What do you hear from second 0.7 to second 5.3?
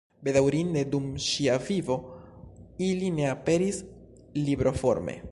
dum ŝia vivo ili ne aperis libroforme.